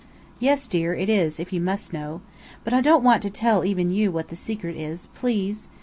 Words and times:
"Yes, 0.39 0.67
dear, 0.67 0.95
it 0.95 1.11
is, 1.11 1.39
if 1.39 1.53
you 1.53 1.61
must 1.61 1.93
know. 1.93 2.21
But 2.63 2.73
I 2.73 2.81
don't 2.81 3.03
want 3.03 3.21
to 3.21 3.29
tell 3.29 3.63
even 3.63 3.91
you 3.91 4.11
what 4.11 4.29
the 4.29 4.35
secret 4.35 4.75
is, 4.75 5.05
please! 5.13 5.67